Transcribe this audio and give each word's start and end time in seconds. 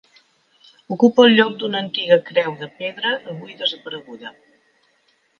Ocupa 0.93 1.25
el 1.25 1.35
lloc 1.39 1.51
d'una 1.63 1.77
antiga 1.87 2.17
Creu 2.29 2.55
de 2.61 2.69
Pedra, 2.79 3.11
avui 3.33 3.53
desapareguda. 3.61 4.33